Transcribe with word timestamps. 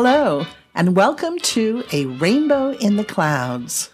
Hello, 0.00 0.46
and 0.76 0.94
welcome 0.94 1.40
to 1.40 1.82
A 1.90 2.06
Rainbow 2.06 2.70
in 2.70 2.96
the 2.96 3.04
Clouds. 3.04 3.90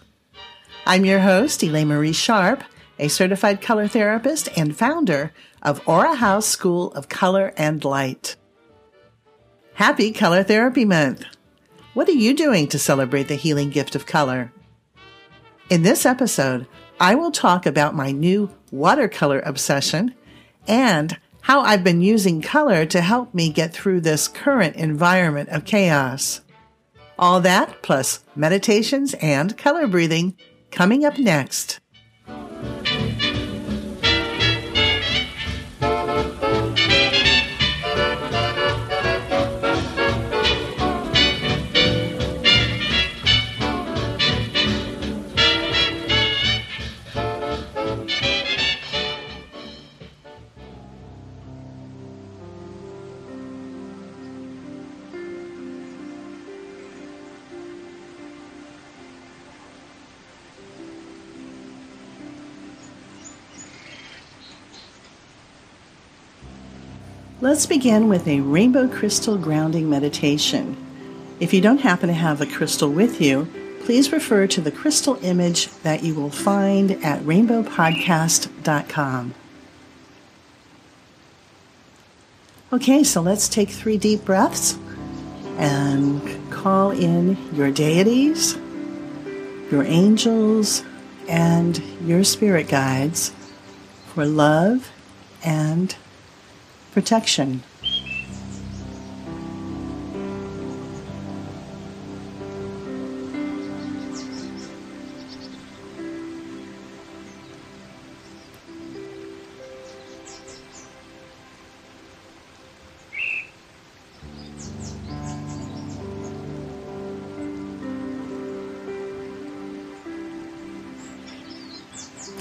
I'm 0.85 1.03
your 1.03 1.17
host, 1.17 1.63
Elaine 1.63 1.87
Marie 1.87 2.13
Sharp, 2.13 2.63
a 2.99 3.07
certified 3.07 3.59
color 3.59 3.87
therapist 3.87 4.47
and 4.55 4.77
founder 4.77 5.33
of 5.63 5.81
Aura 5.87 6.13
House 6.13 6.45
School 6.45 6.93
of 6.93 7.09
Color 7.09 7.55
and 7.57 7.83
Light. 7.83 8.35
Happy 9.73 10.11
Color 10.11 10.43
Therapy 10.43 10.85
Month! 10.85 11.25
What 11.95 12.07
are 12.07 12.11
you 12.11 12.35
doing 12.35 12.67
to 12.67 12.77
celebrate 12.77 13.27
the 13.27 13.33
healing 13.33 13.71
gift 13.71 13.95
of 13.95 14.05
color? 14.05 14.53
In 15.71 15.81
this 15.81 16.05
episode, 16.05 16.67
I 16.99 17.15
will 17.15 17.31
talk 17.31 17.65
about 17.65 17.95
my 17.95 18.11
new 18.11 18.51
watercolor 18.69 19.39
obsession 19.39 20.13
and 20.67 21.17
how 21.45 21.61
I've 21.61 21.83
been 21.83 22.01
using 22.01 22.41
color 22.41 22.87
to 22.87 23.01
help 23.01 23.35
me 23.35 23.51
get 23.51 23.71
through 23.71 24.01
this 24.01 24.27
current 24.27 24.75
environment 24.77 25.47
of 25.49 25.63
chaos. 25.63 26.41
All 27.19 27.39
that 27.41 27.83
plus 27.83 28.23
meditations 28.35 29.13
and 29.21 29.55
color 29.55 29.85
breathing 29.85 30.37
coming 30.71 31.05
up 31.05 31.19
next. 31.19 31.79
Let's 67.45 67.67
begin 67.67 68.09
with 68.09 68.27
a 68.27 68.39
rainbow 68.39 68.87
crystal 68.87 69.37
grounding 69.37 69.87
meditation. 69.87 70.75
If 71.39 71.53
you 71.53 71.61
don't 71.61 71.81
happen 71.81 72.07
to 72.07 72.13
have 72.15 72.41
a 72.41 72.47
crystal 72.47 72.89
with 72.89 73.21
you, 73.21 73.47
please 73.81 74.11
refer 74.11 74.47
to 74.47 74.61
the 74.61 74.71
crystal 74.71 75.23
image 75.23 75.67
that 75.83 76.01
you 76.01 76.15
will 76.15 76.31
find 76.31 76.93
at 77.05 77.21
rainbowpodcast.com. 77.21 79.35
Okay, 82.73 83.03
so 83.03 83.21
let's 83.21 83.47
take 83.47 83.69
three 83.69 83.99
deep 83.99 84.25
breaths 84.25 84.79
and 85.59 86.51
call 86.51 86.89
in 86.89 87.37
your 87.53 87.69
deities, 87.69 88.57
your 89.69 89.83
angels, 89.83 90.83
and 91.29 91.77
your 92.03 92.23
spirit 92.23 92.69
guides 92.69 93.33
for 94.15 94.25
love 94.25 94.91
and 95.43 95.95
protection. 96.95 97.61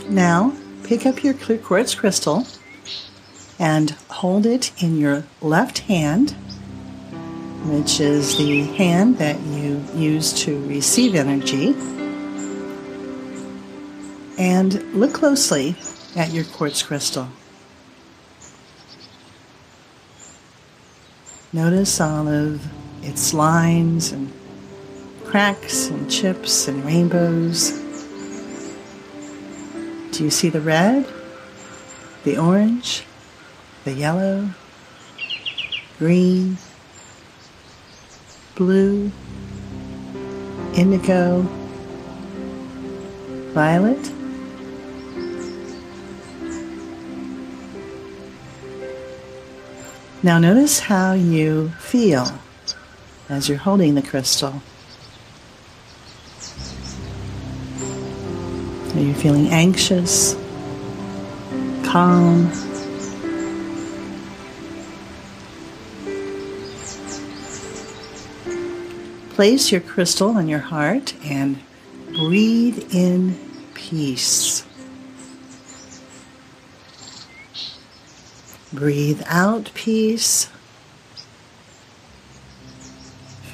Now, 0.08 0.52
pick 0.84 1.06
up 1.06 1.24
your 1.24 1.34
clear 1.34 1.58
quartz 1.58 1.96
crystal 1.96 2.46
and 3.58 3.96
hold 4.14 4.46
it 4.46 4.70
in 4.80 4.96
your 4.96 5.24
left 5.42 5.80
hand, 5.80 6.30
which 7.66 7.98
is 7.98 8.38
the 8.38 8.62
hand 8.76 9.18
that 9.18 9.40
you 9.40 9.82
use 9.92 10.32
to 10.32 10.64
receive 10.68 11.16
energy. 11.16 11.74
And 14.38 14.94
look 14.94 15.14
closely 15.14 15.74
at 16.14 16.32
your 16.32 16.44
quartz 16.44 16.80
crystal. 16.80 17.28
Notice 21.52 22.00
all 22.00 22.28
of 22.28 22.64
its 23.02 23.34
lines 23.34 24.12
and 24.12 24.32
cracks 25.24 25.88
and 25.88 26.08
chips 26.08 26.68
and 26.68 26.84
rainbows. 26.84 27.72
Do 30.12 30.22
you 30.22 30.30
see 30.30 30.50
the 30.50 30.60
red, 30.60 31.04
the 32.22 32.38
orange, 32.38 33.04
the 33.84 33.92
yellow, 33.92 34.48
green, 35.98 36.56
blue, 38.54 39.12
indigo, 40.74 41.42
violet. 43.52 44.10
Now 50.22 50.38
notice 50.38 50.80
how 50.80 51.12
you 51.12 51.68
feel 51.78 52.26
as 53.28 53.50
you're 53.50 53.58
holding 53.58 53.94
the 53.94 54.02
crystal. 54.02 54.62
Are 58.94 59.00
you 59.00 59.12
feeling 59.12 59.48
anxious, 59.48 60.34
calm, 61.84 62.50
Place 69.34 69.72
your 69.72 69.80
crystal 69.80 70.30
on 70.30 70.46
your 70.46 70.60
heart 70.60 71.12
and 71.24 71.58
breathe 72.14 72.94
in 72.94 73.36
peace. 73.74 74.64
Breathe 78.72 79.22
out 79.26 79.72
peace. 79.74 80.48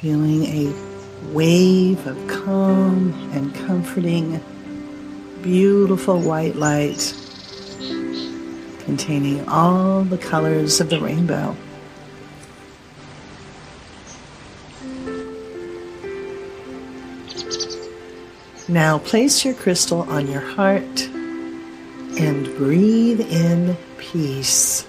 Feeling 0.03 0.45
a 0.45 1.33
wave 1.33 2.07
of 2.07 2.29
calm 2.29 3.15
and 3.33 3.55
comforting, 3.55 4.39
beautiful 5.41 6.21
white 6.21 6.57
light 6.57 7.15
containing 8.81 9.49
all 9.49 10.05
the 10.05 10.19
colors 10.19 10.79
of 10.79 10.91
the 10.91 11.01
rainbow. 11.01 11.57
Now 18.71 18.99
place 18.99 19.45
your 19.45 19.55
crystal 19.55 20.03
on 20.03 20.29
your 20.29 20.41
heart 20.41 21.09
and 22.21 22.47
breathe 22.57 23.21
in 23.21 23.77
peace. 23.99 24.87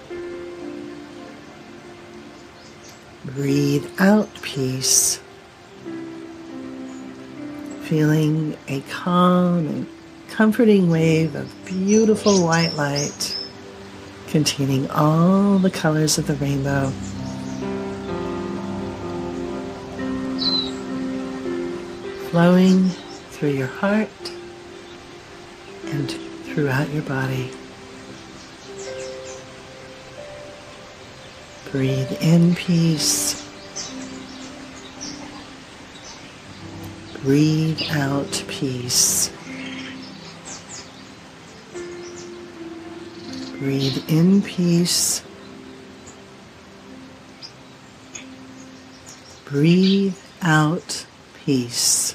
Breathe 3.24 3.84
out 3.98 4.28
peace. 4.40 5.20
Feeling 7.82 8.56
a 8.68 8.82
calm 8.82 9.66
and 9.66 9.86
comforting 10.28 10.88
wave 10.88 11.34
of 11.34 11.52
beautiful 11.64 12.44
white 12.44 12.74
light 12.74 13.36
containing 14.28 14.88
all 14.92 15.58
the 15.58 15.70
colors 15.72 16.18
of 16.18 16.28
the 16.28 16.34
rainbow. 16.36 16.90
Flowing 22.30 22.92
through 23.42 23.50
your 23.50 23.66
heart 23.66 24.08
and 25.86 26.08
throughout 26.44 26.88
your 26.90 27.02
body. 27.02 27.50
Breathe 31.72 32.12
in 32.20 32.54
peace. 32.54 33.42
Breathe 37.24 37.82
out 37.90 38.44
peace. 38.46 39.32
Breathe 43.58 44.04
in 44.06 44.42
peace. 44.42 45.20
Breathe 49.46 50.16
out 50.42 51.06
peace. 51.44 52.14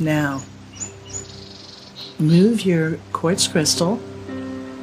Now, 0.00 0.42
move 2.18 2.62
your 2.62 2.98
quartz 3.12 3.48
crystal 3.48 4.00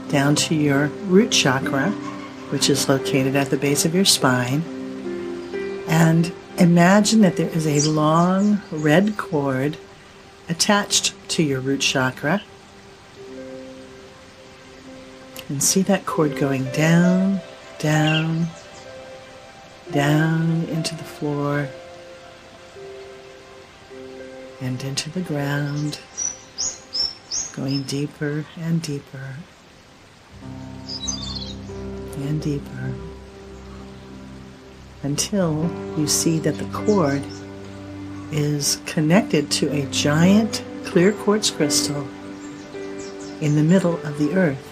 down 0.10 0.36
to 0.36 0.56
your 0.56 0.88
root 1.08 1.32
chakra 1.32 1.94
which 2.50 2.70
is 2.70 2.88
located 2.88 3.36
at 3.36 3.50
the 3.50 3.58
base 3.58 3.86
of 3.86 3.96
your 3.96 4.06
spine. 4.06 4.64
And 5.88 6.32
imagine 6.58 7.22
that 7.22 7.38
there 7.38 7.50
is 7.50 7.66
a 7.68 7.90
long 7.90 8.62
red 8.72 9.18
cord 9.18 9.78
attached 10.48 11.14
to 11.30 11.44
your 11.44 11.60
root 11.60 11.82
chakra. 11.82 12.42
And 15.50 15.62
see 15.62 15.82
that 15.84 16.06
cord 16.06 16.38
going 16.38 16.66
down, 16.72 17.40
down, 17.80 18.48
down 19.92 20.64
into 20.66 20.96
the 20.96 21.04
floor 21.04 21.70
and 24.66 24.84
into 24.84 25.12
the 25.12 25.22
ground, 25.22 26.00
going 27.56 27.84
deeper 27.84 28.44
and 28.58 28.82
deeper 28.82 29.36
and 32.18 32.42
deeper 32.42 32.94
until 35.04 35.70
you 36.00 36.08
see 36.08 36.40
that 36.40 36.56
the 36.56 36.66
cord 36.74 37.22
is 38.32 38.82
connected 38.88 39.52
to 39.52 39.72
a 39.72 39.86
giant 39.92 40.64
clear 40.84 41.12
quartz 41.12 41.52
crystal 41.52 42.02
in 43.42 43.56
the 43.56 43.64
middle 43.64 43.98
of 44.04 44.18
the 44.18 44.34
earth. 44.34 44.72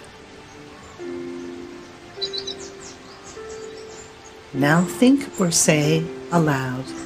Now 4.56 4.82
think 4.82 5.40
or 5.40 5.52
say 5.52 6.04
aloud 6.32 7.03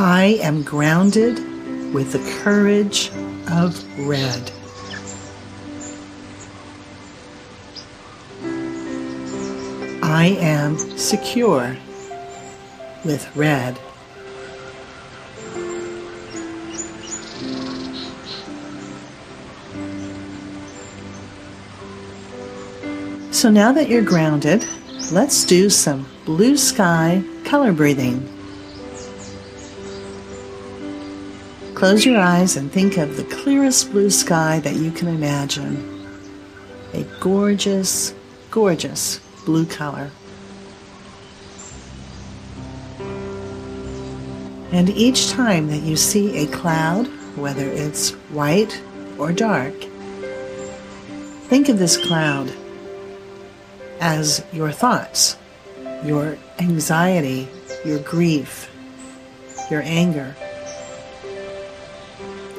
I 0.00 0.38
am 0.42 0.62
grounded 0.62 1.38
with 1.92 2.12
the 2.12 2.40
courage 2.44 3.10
of 3.50 3.84
red. 4.06 4.52
I 10.00 10.36
am 10.38 10.78
secure 10.78 11.76
with 13.04 13.28
red. 13.34 13.76
So 23.32 23.50
now 23.50 23.72
that 23.72 23.88
you're 23.88 24.02
grounded, 24.02 24.64
let's 25.10 25.44
do 25.44 25.68
some 25.68 26.06
blue 26.24 26.56
sky 26.56 27.24
color 27.44 27.72
breathing. 27.72 28.37
Close 31.78 32.04
your 32.04 32.18
eyes 32.18 32.56
and 32.56 32.72
think 32.72 32.96
of 32.96 33.16
the 33.16 33.22
clearest 33.22 33.92
blue 33.92 34.10
sky 34.10 34.58
that 34.58 34.74
you 34.74 34.90
can 34.90 35.06
imagine. 35.06 36.08
A 36.92 37.04
gorgeous, 37.20 38.12
gorgeous 38.50 39.20
blue 39.44 39.64
color. 39.64 40.10
And 44.72 44.90
each 44.90 45.30
time 45.30 45.68
that 45.68 45.82
you 45.84 45.94
see 45.94 46.38
a 46.38 46.48
cloud, 46.48 47.06
whether 47.36 47.64
it's 47.64 48.10
white 48.30 48.82
or 49.16 49.30
dark, 49.30 49.74
think 51.44 51.68
of 51.68 51.78
this 51.78 51.96
cloud 51.96 52.52
as 54.00 54.44
your 54.52 54.72
thoughts, 54.72 55.36
your 56.02 56.38
anxiety, 56.58 57.46
your 57.84 58.00
grief, 58.00 58.68
your 59.70 59.82
anger. 59.82 60.34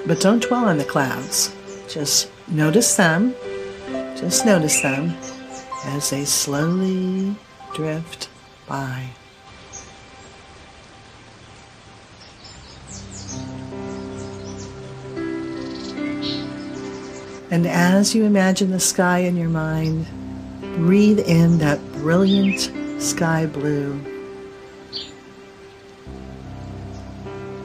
But 0.09 0.21
don't 0.21 0.41
dwell 0.41 0.65
on 0.65 0.79
the 0.79 0.85
clouds. 0.85 1.55
Just 1.87 2.31
notice 2.47 2.95
them. 2.95 3.35
Just 4.17 4.43
notice 4.43 4.81
them 4.81 5.15
as 5.85 6.09
they 6.09 6.25
slowly 6.25 7.35
drift 7.75 8.27
by. 8.67 9.05
And 17.51 17.67
as 17.67 18.15
you 18.15 18.25
imagine 18.25 18.71
the 18.71 18.79
sky 18.79 19.19
in 19.19 19.37
your 19.37 19.49
mind, 19.49 20.07
breathe 20.77 21.19
in 21.19 21.59
that 21.59 21.79
brilliant 21.93 22.71
sky 22.99 23.45
blue. 23.45 23.91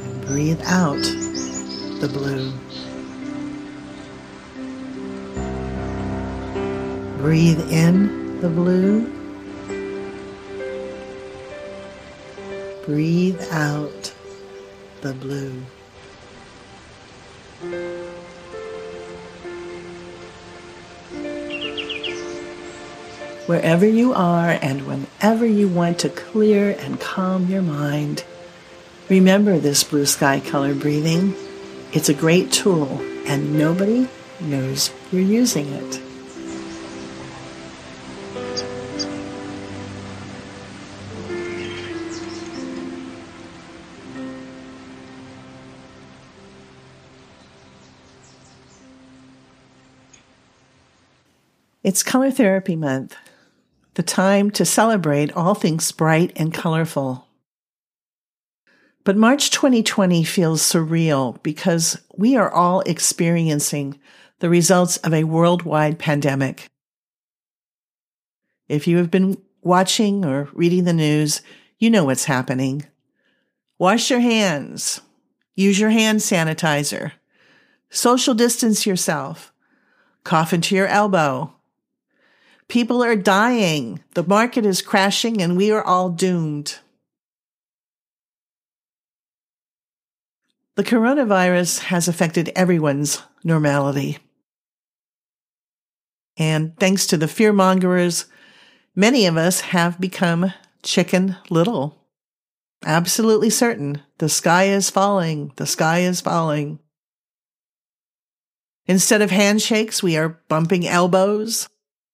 And 0.02 0.26
breathe 0.26 0.60
out 0.66 1.23
the 2.04 2.18
blue. 2.18 2.52
Breathe 7.16 7.60
in 7.72 8.40
the 8.42 8.50
blue. 8.50 9.10
Breathe 12.84 13.40
out 13.50 14.12
the 15.00 15.14
blue. 15.14 15.62
Wherever 23.46 23.86
you 23.86 24.12
are 24.12 24.58
and 24.60 24.86
whenever 24.86 25.46
you 25.46 25.68
want 25.68 26.00
to 26.00 26.10
clear 26.10 26.76
and 26.80 27.00
calm 27.00 27.46
your 27.46 27.62
mind, 27.62 28.24
remember 29.08 29.58
this 29.58 29.82
blue 29.84 30.04
sky 30.04 30.40
color 30.40 30.74
breathing. 30.74 31.34
It's 31.94 32.08
a 32.08 32.14
great 32.14 32.50
tool 32.50 33.00
and 33.24 33.56
nobody 33.56 34.08
knows 34.40 34.90
you're 35.12 35.22
using 35.22 35.68
it. 35.68 36.00
It's 51.84 52.02
Color 52.02 52.32
Therapy 52.32 52.74
Month, 52.74 53.14
the 53.94 54.02
time 54.02 54.50
to 54.50 54.64
celebrate 54.64 55.30
all 55.36 55.54
things 55.54 55.92
bright 55.92 56.32
and 56.34 56.52
colorful. 56.52 57.28
But 59.04 59.18
March 59.18 59.50
2020 59.50 60.24
feels 60.24 60.62
surreal 60.62 61.42
because 61.42 62.00
we 62.16 62.36
are 62.36 62.50
all 62.50 62.80
experiencing 62.80 64.00
the 64.38 64.48
results 64.48 64.96
of 64.98 65.12
a 65.12 65.24
worldwide 65.24 65.98
pandemic. 65.98 66.68
If 68.66 68.86
you 68.88 68.96
have 68.96 69.10
been 69.10 69.36
watching 69.60 70.24
or 70.24 70.48
reading 70.54 70.84
the 70.84 70.94
news, 70.94 71.42
you 71.78 71.90
know 71.90 72.04
what's 72.04 72.24
happening. 72.24 72.86
Wash 73.78 74.10
your 74.10 74.20
hands. 74.20 75.02
Use 75.54 75.78
your 75.78 75.90
hand 75.90 76.20
sanitizer. 76.20 77.12
Social 77.90 78.32
distance 78.32 78.86
yourself. 78.86 79.52
Cough 80.24 80.54
into 80.54 80.74
your 80.74 80.86
elbow. 80.86 81.54
People 82.68 83.04
are 83.04 83.16
dying. 83.16 84.02
The 84.14 84.24
market 84.24 84.64
is 84.64 84.80
crashing 84.80 85.42
and 85.42 85.58
we 85.58 85.70
are 85.70 85.84
all 85.84 86.08
doomed. 86.08 86.78
The 90.76 90.84
coronavirus 90.84 91.80
has 91.84 92.08
affected 92.08 92.50
everyone's 92.56 93.22
normality. 93.44 94.18
And 96.36 96.76
thanks 96.78 97.06
to 97.06 97.16
the 97.16 97.28
fear 97.28 97.52
mongers, 97.52 98.26
many 98.96 99.26
of 99.26 99.36
us 99.36 99.60
have 99.60 100.00
become 100.00 100.52
chicken 100.82 101.36
little. 101.48 102.04
Absolutely 102.84 103.50
certain 103.50 104.02
the 104.18 104.28
sky 104.28 104.64
is 104.64 104.90
falling, 104.90 105.52
the 105.56 105.66
sky 105.66 106.00
is 106.00 106.20
falling. 106.20 106.80
Instead 108.86 109.22
of 109.22 109.30
handshakes, 109.30 110.02
we 110.02 110.16
are 110.16 110.40
bumping 110.48 110.86
elbows 110.86 111.68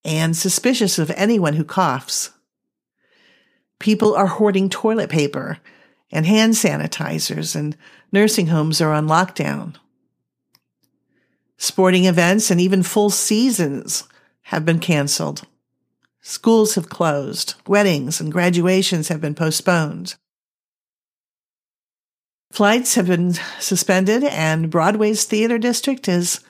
and 0.04 0.36
suspicious 0.36 0.98
of 0.98 1.10
anyone 1.12 1.54
who 1.54 1.64
coughs. 1.64 2.30
People 3.78 4.14
are 4.14 4.26
hoarding 4.26 4.68
toilet 4.68 5.10
paper 5.10 5.58
and 6.12 6.26
hand 6.26 6.54
sanitizers, 6.54 7.56
and 7.56 7.76
nursing 8.12 8.48
homes 8.48 8.80
are 8.80 8.92
on 8.92 9.06
lockdown. 9.08 9.76
Sporting 11.56 12.06
events 12.06 12.50
and 12.50 12.60
even 12.60 12.82
full 12.82 13.10
seasons 13.10 14.04
have 14.42 14.64
been 14.64 14.78
canceled. 14.78 15.46
Schools 16.22 16.74
have 16.74 16.88
closed. 16.88 17.54
Weddings 17.66 18.20
and 18.20 18.32
graduations 18.32 19.08
have 19.08 19.20
been 19.20 19.34
postponed. 19.34 20.16
Flights 22.50 22.96
have 22.96 23.06
been 23.06 23.34
suspended, 23.60 24.24
and 24.24 24.70
Broadway's 24.70 25.24
theater 25.24 25.56
district 25.56 26.08
is 26.08 26.40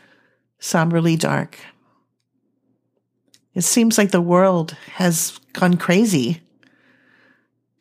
somberly 0.58 1.14
dark. 1.14 1.58
It 3.54 3.62
seems 3.62 3.98
like 3.98 4.10
the 4.10 4.20
world 4.20 4.76
has 4.94 5.38
gone 5.52 5.76
crazy. 5.76 6.40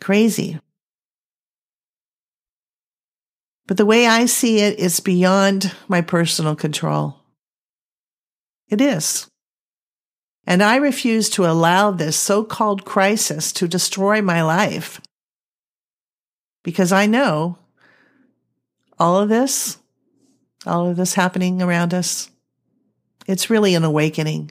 Crazy. 0.01 0.59
But 3.69 3.77
the 3.77 3.85
way 3.85 4.07
I 4.07 4.25
see 4.25 4.61
it 4.61 4.79
is 4.79 4.99
beyond 4.99 5.75
my 5.87 6.01
personal 6.01 6.55
control. 6.55 7.17
It 8.67 8.81
is. 8.81 9.27
And 10.47 10.63
I 10.63 10.77
refuse 10.77 11.29
to 11.29 11.45
allow 11.45 11.91
this 11.91 12.17
so 12.17 12.43
called 12.43 12.83
crisis 12.83 13.51
to 13.53 13.67
destroy 13.67 14.23
my 14.23 14.41
life. 14.41 14.99
Because 16.63 16.91
I 16.91 17.05
know 17.05 17.59
all 18.97 19.17
of 19.17 19.29
this, 19.29 19.77
all 20.65 20.89
of 20.89 20.97
this 20.97 21.13
happening 21.13 21.61
around 21.61 21.93
us, 21.93 22.31
it's 23.27 23.51
really 23.51 23.75
an 23.75 23.83
awakening. 23.83 24.49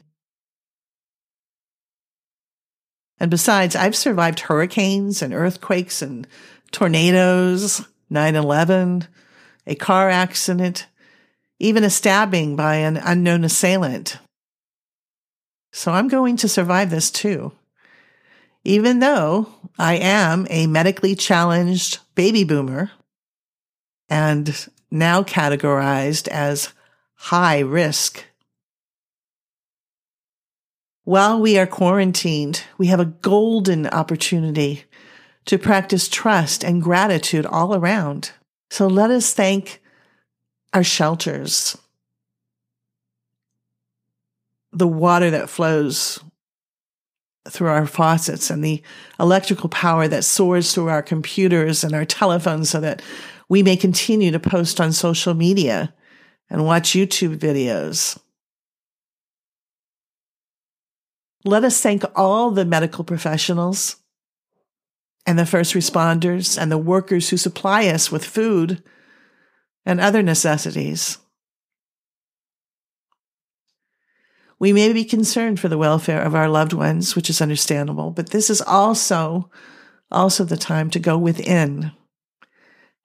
And 3.18 3.32
besides, 3.32 3.74
I've 3.74 3.96
survived 3.96 4.38
hurricanes 4.38 5.22
and 5.22 5.34
earthquakes 5.34 6.02
and 6.02 6.24
tornadoes, 6.70 7.84
9 8.10 8.34
11, 8.36 9.06
a 9.66 9.74
car 9.74 10.08
accident, 10.08 10.86
even 11.58 11.84
a 11.84 11.90
stabbing 11.90 12.56
by 12.56 12.76
an 12.76 12.96
unknown 12.96 13.44
assailant. 13.44 14.18
So 15.72 15.92
I'm 15.92 16.08
going 16.08 16.36
to 16.38 16.48
survive 16.48 16.90
this 16.90 17.10
too. 17.10 17.52
Even 18.64 18.98
though 18.98 19.48
I 19.78 19.94
am 19.96 20.46
a 20.50 20.66
medically 20.66 21.14
challenged 21.14 22.00
baby 22.14 22.44
boomer 22.44 22.90
and 24.08 24.68
now 24.90 25.22
categorized 25.22 26.28
as 26.28 26.72
high 27.14 27.60
risk 27.60 28.24
while 31.08 31.40
we 31.40 31.58
are 31.58 31.66
quarantined, 31.66 32.64
we 32.76 32.88
have 32.88 33.00
a 33.00 33.06
golden 33.06 33.86
opportunity 33.86 34.84
to 35.48 35.56
practice 35.58 36.10
trust 36.10 36.62
and 36.62 36.82
gratitude 36.82 37.46
all 37.46 37.74
around. 37.74 38.32
So 38.70 38.86
let 38.86 39.10
us 39.10 39.32
thank 39.32 39.80
our 40.74 40.84
shelters, 40.84 41.78
the 44.72 44.86
water 44.86 45.30
that 45.30 45.48
flows 45.48 46.22
through 47.48 47.68
our 47.68 47.86
faucets 47.86 48.50
and 48.50 48.62
the 48.62 48.82
electrical 49.18 49.70
power 49.70 50.06
that 50.06 50.22
soars 50.22 50.74
through 50.74 50.88
our 50.88 51.02
computers 51.02 51.82
and 51.82 51.94
our 51.94 52.04
telephones 52.04 52.68
so 52.68 52.80
that 52.80 53.00
we 53.48 53.62
may 53.62 53.74
continue 53.74 54.30
to 54.30 54.38
post 54.38 54.78
on 54.82 54.92
social 54.92 55.32
media 55.32 55.94
and 56.50 56.66
watch 56.66 56.90
YouTube 56.90 57.38
videos. 57.38 58.18
Let 61.46 61.64
us 61.64 61.80
thank 61.80 62.04
all 62.14 62.50
the 62.50 62.66
medical 62.66 63.02
professionals 63.02 63.96
and 65.28 65.38
the 65.38 65.44
first 65.44 65.74
responders 65.74 66.56
and 66.56 66.72
the 66.72 66.78
workers 66.78 67.28
who 67.28 67.36
supply 67.36 67.86
us 67.88 68.10
with 68.10 68.24
food 68.24 68.82
and 69.84 70.00
other 70.00 70.22
necessities. 70.22 71.18
We 74.58 74.72
may 74.72 74.90
be 74.94 75.04
concerned 75.04 75.60
for 75.60 75.68
the 75.68 75.76
welfare 75.76 76.22
of 76.22 76.34
our 76.34 76.48
loved 76.48 76.72
ones, 76.72 77.14
which 77.14 77.28
is 77.28 77.42
understandable, 77.42 78.10
but 78.10 78.30
this 78.30 78.48
is 78.48 78.62
also, 78.62 79.50
also 80.10 80.44
the 80.44 80.56
time 80.56 80.88
to 80.90 80.98
go 80.98 81.18
within 81.18 81.92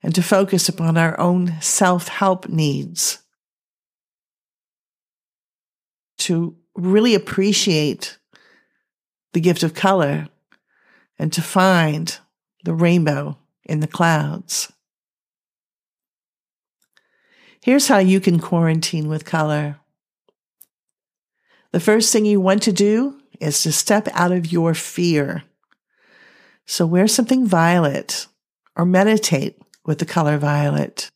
and 0.02 0.16
to 0.16 0.24
focus 0.24 0.70
upon 0.70 0.98
our 0.98 1.20
own 1.20 1.60
self 1.60 2.08
help 2.08 2.48
needs, 2.48 3.20
to 6.20 6.56
really 6.74 7.16
appreciate 7.16 8.18
the 9.34 9.42
gift 9.42 9.62
of 9.62 9.74
color 9.74 10.30
and 11.24 11.32
to 11.32 11.42
find 11.42 12.20
the 12.66 12.74
rainbow 12.74 13.38
in 13.64 13.80
the 13.80 13.88
clouds. 13.88 14.74
Here's 17.62 17.88
how 17.88 18.00
you 18.00 18.20
can 18.20 18.42
quarantine 18.42 19.08
with 19.08 19.24
color. 19.24 19.80
The 21.72 21.80
first 21.80 22.12
thing 22.12 22.26
you 22.26 22.42
want 22.42 22.62
to 22.64 22.74
do 22.74 23.22
is 23.40 23.64
to 23.64 23.72
step 23.72 24.10
out 24.12 24.34
of 24.34 24.52
your 24.52 24.74
fear. 24.74 25.44
So 26.66 26.86
wear 26.86 27.08
something 27.08 27.48
violet 27.48 28.28
or 28.76 28.86
meditate 28.86 29.58
with 29.86 30.00
the 30.00 30.06
color 30.06 30.38
violet. 30.38 31.10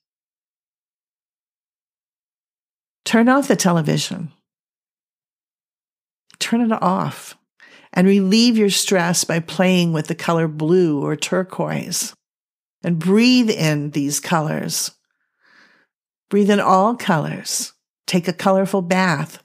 Turn 3.04 3.28
off 3.28 3.50
the 3.50 3.58
television. 3.58 4.32
Turn 6.40 6.62
it 6.62 6.72
off 6.82 7.37
and 7.98 8.06
relieve 8.06 8.60
your 8.60 8.70
stress 8.70 9.24
by 9.24 9.40
playing 9.40 9.92
with 9.92 10.06
the 10.06 10.14
color 10.14 10.48
blue 10.48 11.04
or 11.04 11.16
turquoise. 11.16 12.14
And 12.84 13.00
breathe 13.00 13.50
in 13.50 13.90
these 13.90 14.20
colors. 14.20 14.92
Breathe 16.30 16.52
in 16.52 16.60
all 16.60 16.96
colors. 16.96 17.74
Take 18.06 18.28
a 18.28 18.34
colorful 18.34 18.84
bath, 18.84 19.42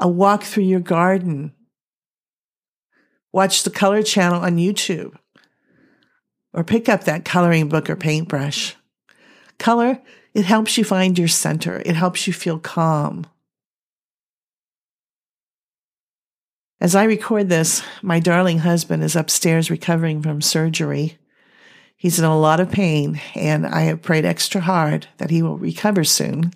a 0.00 0.08
walk 0.08 0.42
through 0.42 0.64
your 0.64 0.80
garden. 0.80 1.52
Watch 3.30 3.62
the 3.62 3.70
color 3.70 4.02
channel 4.02 4.40
on 4.40 4.56
YouTube 4.56 5.14
or 6.54 6.64
pick 6.64 6.88
up 6.88 7.04
that 7.04 7.26
coloring 7.26 7.68
book 7.68 7.90
or 7.90 7.96
paintbrush. 7.96 8.74
Color, 9.58 10.00
it 10.32 10.46
helps 10.46 10.78
you 10.78 10.84
find 10.84 11.18
your 11.18 11.28
center. 11.28 11.82
It 11.84 11.94
helps 11.94 12.26
you 12.26 12.32
feel 12.32 12.58
calm. 12.58 13.26
As 16.82 16.96
I 16.96 17.04
record 17.04 17.48
this, 17.48 17.80
my 18.02 18.18
darling 18.18 18.58
husband 18.58 19.04
is 19.04 19.14
upstairs 19.14 19.70
recovering 19.70 20.20
from 20.20 20.42
surgery. 20.42 21.16
He's 21.96 22.18
in 22.18 22.24
a 22.24 22.36
lot 22.36 22.58
of 22.58 22.72
pain, 22.72 23.20
and 23.36 23.64
I 23.64 23.82
have 23.82 24.02
prayed 24.02 24.24
extra 24.24 24.60
hard 24.60 25.06
that 25.18 25.30
he 25.30 25.42
will 25.42 25.56
recover 25.56 26.02
soon. 26.02 26.52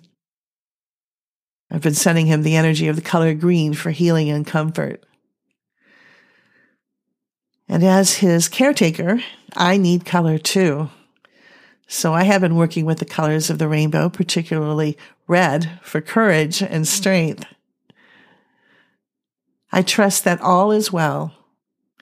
I've 1.71 1.81
been 1.81 1.93
sending 1.93 2.25
him 2.25 2.43
the 2.43 2.57
energy 2.57 2.89
of 2.89 2.97
the 2.97 3.01
color 3.01 3.33
green 3.33 3.73
for 3.73 3.91
healing 3.91 4.29
and 4.29 4.45
comfort. 4.45 5.01
And 7.69 7.81
as 7.81 8.15
his 8.15 8.49
caretaker, 8.49 9.21
I 9.55 9.77
need 9.77 10.03
color 10.03 10.37
too. 10.37 10.89
So 11.87 12.13
I 12.13 12.25
have 12.25 12.41
been 12.41 12.57
working 12.57 12.83
with 12.83 12.99
the 12.99 13.05
colors 13.05 13.49
of 13.49 13.59
the 13.59 13.69
rainbow, 13.69 14.09
particularly 14.09 14.97
red 15.25 15.79
for 15.83 16.01
courage 16.01 16.61
and 16.61 16.85
strength. 16.85 17.45
I 19.71 19.81
trust 19.81 20.23
that 20.23 20.41
all 20.41 20.71
is 20.71 20.91
well, 20.91 21.33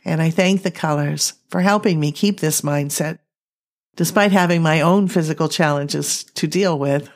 and 0.03 0.22
I 0.22 0.29
thank 0.29 0.62
the 0.62 0.72
colors 0.72 1.34
for 1.50 1.62
helping 1.62 2.00
me 2.00 2.12
keep 2.12 2.39
this 2.39 2.62
mindset, 2.62 3.19
despite 3.95 4.31
having 4.31 4.62
my 4.62 4.81
own 4.81 5.07
physical 5.07 5.50
challenges 5.50 6.24
to 6.36 6.48
deal 6.48 6.77
with. 6.77 7.10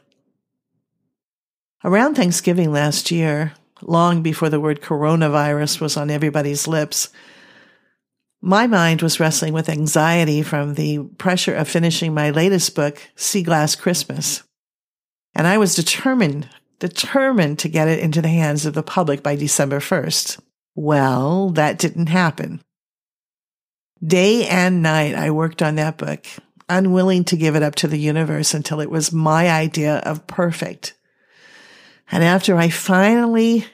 Around 1.83 2.15
Thanksgiving 2.15 2.71
last 2.71 3.11
year, 3.11 3.53
long 3.81 4.21
before 4.21 4.49
the 4.49 4.59
word 4.59 4.81
coronavirus 4.81 5.79
was 5.79 5.95
on 5.95 6.09
everybody's 6.09 6.67
lips, 6.67 7.09
my 8.41 8.67
mind 8.67 9.01
was 9.01 9.19
wrestling 9.19 9.53
with 9.53 9.69
anxiety 9.69 10.41
from 10.41 10.75
the 10.75 10.99
pressure 11.17 11.53
of 11.53 11.67
finishing 11.67 12.13
my 12.13 12.29
latest 12.29 12.73
book, 12.73 13.01
Sea 13.15 13.43
Glass 13.43 13.75
Christmas. 13.75 14.43
And 15.35 15.45
I 15.45 15.57
was 15.57 15.75
determined 15.75 16.49
determined 16.79 17.59
to 17.59 17.69
get 17.69 17.87
it 17.87 17.99
into 17.99 18.21
the 18.21 18.29
hands 18.29 18.65
of 18.65 18.73
the 18.73 18.83
public 18.83 19.21
by 19.21 19.35
December 19.35 19.79
1st. 19.79 20.39
Well, 20.75 21.49
that 21.51 21.77
didn't 21.77 22.07
happen. 22.07 22.61
Day 24.03 24.47
and 24.47 24.81
night, 24.81 25.13
I 25.13 25.31
worked 25.31 25.61
on 25.61 25.75
that 25.75 25.97
book, 25.97 26.25
unwilling 26.69 27.25
to 27.25 27.35
give 27.35 27.55
it 27.55 27.63
up 27.63 27.75
to 27.75 27.87
the 27.87 27.99
universe 27.99 28.53
until 28.53 28.79
it 28.79 28.89
was 28.89 29.11
my 29.11 29.49
idea 29.49 29.97
of 29.97 30.25
perfect. 30.25 30.93
And 32.11 32.23
after 32.23 32.55
I 32.55 32.69
finally 32.69 33.65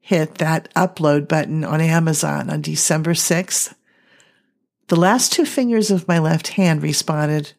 hit 0.00 0.36
that 0.36 0.72
upload 0.74 1.28
button 1.28 1.64
on 1.64 1.80
Amazon 1.80 2.48
on 2.48 2.62
December 2.62 3.12
6th, 3.12 3.74
the 4.88 4.96
last 4.96 5.32
two 5.32 5.44
fingers 5.44 5.90
of 5.90 6.08
my 6.08 6.18
left 6.18 6.48
hand 6.48 6.82
responded 6.82 7.52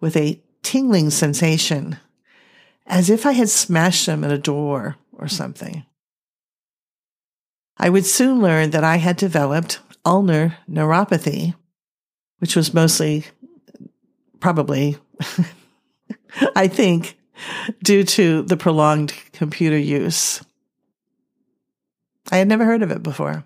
with 0.00 0.16
a 0.16 0.40
tingling 0.62 1.10
sensation 1.10 1.98
as 2.86 3.10
if 3.10 3.26
I 3.26 3.32
had 3.32 3.48
smashed 3.48 4.06
them 4.06 4.24
at 4.24 4.30
a 4.30 4.38
door 4.38 4.96
or 5.12 5.28
something. 5.28 5.84
I 7.76 7.90
would 7.90 8.06
soon 8.06 8.40
learn 8.40 8.70
that 8.70 8.84
I 8.84 8.96
had 8.96 9.16
developed 9.16 9.80
ulnar 10.04 10.56
neuropathy, 10.70 11.54
which 12.38 12.56
was 12.56 12.72
mostly, 12.72 13.26
probably, 14.40 14.96
I 16.56 16.68
think, 16.68 17.18
due 17.82 18.04
to 18.04 18.42
the 18.42 18.56
prolonged 18.56 19.12
computer 19.32 19.78
use. 19.78 20.42
I 22.30 22.38
had 22.38 22.48
never 22.48 22.64
heard 22.64 22.82
of 22.82 22.90
it 22.90 23.02
before. 23.02 23.44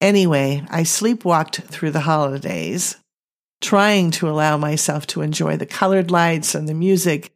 Anyway, 0.00 0.64
I 0.70 0.82
sleepwalked 0.82 1.64
through 1.64 1.90
the 1.90 2.00
holidays 2.00 2.96
trying 3.60 4.10
to 4.12 4.28
allow 4.28 4.56
myself 4.56 5.06
to 5.08 5.22
enjoy 5.22 5.56
the 5.56 5.66
colored 5.66 6.10
lights 6.10 6.54
and 6.54 6.68
the 6.68 6.74
music, 6.74 7.32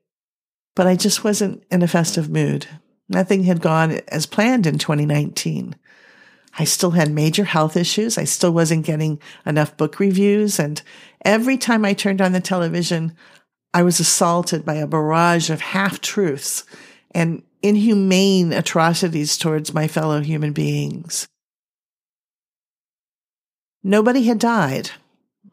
but 0.74 0.86
I 0.86 0.96
just 0.96 1.24
wasn't 1.24 1.64
in 1.70 1.82
a 1.82 1.88
festive 1.88 2.30
mood. 2.30 2.66
Nothing 3.08 3.44
had 3.44 3.60
gone 3.60 4.00
as 4.08 4.26
planned 4.26 4.66
in 4.66 4.78
2019. 4.78 5.76
I 6.58 6.64
still 6.64 6.92
had 6.92 7.10
major 7.10 7.44
health 7.44 7.76
issues. 7.76 8.18
I 8.18 8.24
still 8.24 8.52
wasn't 8.52 8.86
getting 8.86 9.20
enough 9.46 9.76
book 9.76 9.98
reviews. 9.98 10.58
And 10.58 10.80
every 11.24 11.56
time 11.56 11.84
I 11.84 11.94
turned 11.94 12.20
on 12.20 12.32
the 12.32 12.40
television, 12.40 13.16
I 13.74 13.82
was 13.82 14.00
assaulted 14.00 14.64
by 14.64 14.74
a 14.74 14.86
barrage 14.86 15.50
of 15.50 15.60
half 15.60 16.00
truths 16.00 16.64
and 17.12 17.42
inhumane 17.62 18.52
atrocities 18.52 19.38
towards 19.38 19.72
my 19.72 19.88
fellow 19.88 20.20
human 20.20 20.52
beings. 20.52 21.26
Nobody 23.82 24.24
had 24.24 24.38
died, 24.38 24.90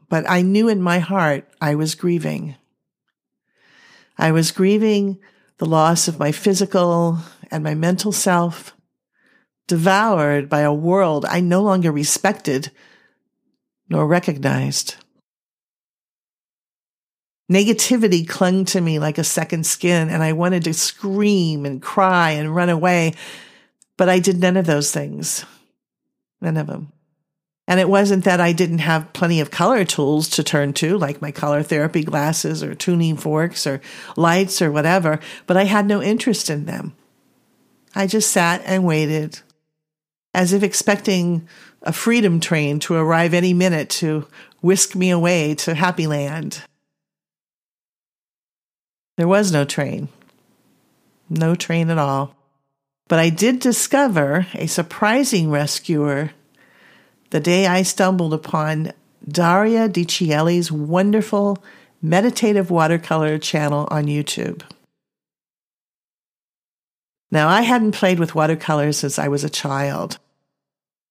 but 0.10 0.30
I 0.30 0.42
knew 0.42 0.68
in 0.68 0.82
my 0.82 1.00
heart 1.00 1.48
I 1.62 1.76
was 1.76 1.96
grieving. 1.96 2.56
I 4.18 4.32
was 4.32 4.52
grieving 4.52 5.20
the 5.60 5.66
loss 5.66 6.08
of 6.08 6.20
my 6.20 6.32
physical 6.32 7.20
and 7.52 7.64
my 7.64 7.76
mental 7.76 8.12
self, 8.12 8.76
devoured 9.68 10.50
by 10.50 10.62
a 10.62 10.74
world 10.74 11.26
I 11.26 11.40
no 11.40 11.62
longer 11.62 11.92
respected 11.92 12.72
nor 13.88 14.08
recognized. 14.08 14.96
Negativity 17.52 18.28
clung 18.28 18.66
to 18.66 18.82
me 18.82 19.00
like 19.00 19.18
a 19.18 19.24
second 19.24 19.66
skin, 19.66 20.10
and 20.10 20.22
I 20.22 20.34
wanted 20.34 20.64
to 20.66 20.74
scream 20.74 21.66
and 21.66 21.82
cry 21.82 22.32
and 22.32 22.56
run 22.56 22.70
away, 22.70 23.14
but 23.98 24.08
I 24.08 24.20
did 24.20 24.40
none 24.40 24.56
of 24.56 24.68
those 24.68 24.92
things. 24.92 25.46
None 26.42 26.58
of 26.58 26.68
them. 26.68 26.92
And 27.70 27.80
it 27.80 27.88
wasn't 27.88 28.24
that 28.24 28.42
I 28.42 28.52
didn't 28.52 28.80
have 28.80 29.14
plenty 29.14 29.40
of 29.42 29.52
color 29.52 29.86
tools 29.86 30.28
to 30.30 30.44
turn 30.44 30.74
to, 30.74 30.98
like 30.98 31.22
my 31.22 31.32
color 31.32 31.62
therapy 31.62 32.04
glasses 32.04 32.64
or 32.64 32.74
tuning 32.74 33.16
forks 33.16 33.68
or 33.68 33.80
lights 34.18 34.60
or 34.60 34.72
whatever, 34.72 35.20
but 35.46 35.56
I 35.56 35.66
had 35.66 35.86
no 35.86 36.02
interest 36.02 36.50
in 36.50 36.66
them. 36.66 36.96
I 37.94 38.08
just 38.08 38.32
sat 38.32 38.64
and 38.66 38.86
waited, 38.86 39.42
as 40.34 40.52
if 40.52 40.64
expecting 40.64 41.48
a 41.84 41.94
freedom 41.94 42.40
train 42.40 42.80
to 42.80 42.96
arrive 42.96 43.36
any 43.36 43.54
minute 43.54 43.92
to 43.92 44.26
whisk 44.62 44.96
me 44.96 45.12
away 45.12 45.54
to 45.54 45.76
Happy 45.76 46.08
Land. 46.08 46.64
There 49.16 49.28
was 49.28 49.52
no 49.52 49.64
train. 49.64 50.10
No 51.30 51.54
train 51.54 51.92
at 51.92 52.00
all. 52.00 52.36
But 53.08 53.20
I 53.20 53.30
did 53.30 53.60
discover 53.60 54.48
a 54.56 54.66
surprising 54.66 55.52
rescuer 55.52 56.32
the 57.30 57.40
day 57.40 57.68
I 57.68 57.84
stumbled 57.84 58.34
upon 58.34 58.94
Daria 59.28 59.88
Di 59.88 60.06
Cielli's 60.06 60.72
wonderful 60.72 61.64
meditative 62.02 62.72
watercolor 62.72 63.38
channel 63.38 63.88
on 63.92 64.06
YouTube. 64.06 64.64
Now, 67.32 67.48
I 67.48 67.62
hadn't 67.62 67.92
played 67.92 68.20
with 68.20 68.34
watercolors 68.34 68.98
since 68.98 69.20
I 69.20 69.28
was 69.28 69.44
a 69.44 69.50
child. 69.50 70.18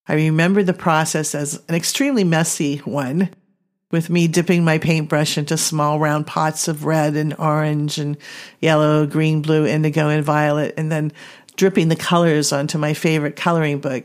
I 0.09 0.15
remember 0.15 0.63
the 0.63 0.73
process 0.73 1.35
as 1.35 1.63
an 1.69 1.75
extremely 1.75 2.25
messy 2.25 2.79
one 2.79 3.31
with 3.91 4.11
me 4.11 4.27
dipping 4.27 4.65
my 4.65 4.79
paintbrush 4.79 5.39
into 5.39 5.57
small 5.57 5.99
round 5.99 6.27
pots 6.27 6.67
of 6.67 6.85
red 6.85 7.15
and 7.15 7.35
orange 7.39 7.99
and 7.99 8.17
yellow, 8.61 9.07
green, 9.07 9.43
blue, 9.43 9.67
indigo, 9.67 10.09
and 10.09 10.25
violet, 10.25 10.75
and 10.77 10.91
then 10.91 11.13
dripping 11.57 11.89
the 11.89 11.97
colors 11.97 12.53
onto 12.53 12.79
my 12.79 12.95
favorite 12.95 13.37
coloring 13.37 13.79
book. 13.79 14.05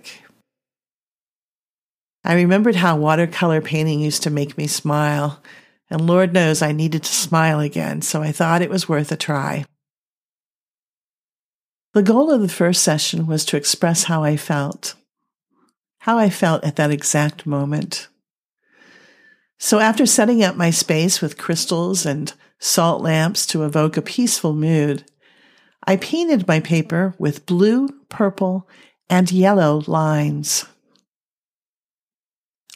I 2.23 2.33
remembered 2.35 2.75
how 2.75 2.95
watercolor 2.95 3.59
painting 3.59 3.99
used 3.99 4.23
to 4.23 4.29
make 4.29 4.57
me 4.57 4.67
smile, 4.67 5.41
and 5.89 6.07
Lord 6.07 6.33
knows 6.33 6.61
I 6.61 6.71
needed 6.71 7.03
to 7.03 7.13
smile 7.13 7.59
again, 7.59 8.01
so 8.01 8.21
I 8.21 8.31
thought 8.31 8.61
it 8.61 8.69
was 8.69 8.87
worth 8.87 9.11
a 9.11 9.17
try. 9.17 9.65
The 11.93 12.01
goal 12.01 12.31
of 12.31 12.41
the 12.41 12.47
first 12.47 12.81
session 12.81 13.27
was 13.27 13.45
to 13.45 13.57
express 13.57 14.05
how 14.05 14.23
I 14.23 14.37
felt, 14.37 14.95
how 15.99 16.17
I 16.17 16.29
felt 16.29 16.63
at 16.63 16.77
that 16.77 16.91
exact 16.91 17.45
moment. 17.45 18.07
So 19.59 19.79
after 19.79 20.05
setting 20.05 20.43
up 20.43 20.55
my 20.55 20.71
space 20.71 21.21
with 21.21 21.37
crystals 21.37 22.05
and 22.05 22.33
salt 22.57 23.01
lamps 23.01 23.45
to 23.47 23.63
evoke 23.63 23.95
a 23.97 24.01
peaceful 24.01 24.53
mood, 24.53 25.03
I 25.85 25.97
painted 25.97 26.47
my 26.47 26.61
paper 26.61 27.13
with 27.19 27.45
blue, 27.45 27.89
purple, 28.09 28.67
and 29.09 29.31
yellow 29.31 29.83
lines. 29.85 30.65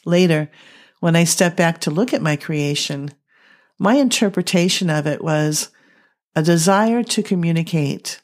Later, 0.04 0.50
when 1.00 1.16
I 1.16 1.24
stepped 1.24 1.56
back 1.56 1.80
to 1.82 1.90
look 1.90 2.12
at 2.12 2.22
my 2.22 2.36
creation, 2.36 3.12
my 3.78 3.94
interpretation 3.94 4.90
of 4.90 5.06
it 5.06 5.22
was 5.22 5.70
a 6.34 6.42
desire 6.42 7.02
to 7.02 7.22
communicate, 7.22 8.20